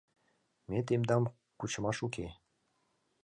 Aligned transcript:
—Ме 0.69 0.79
тендам 0.87 1.23
кучымаш 1.59 1.97
уке. 2.05 2.25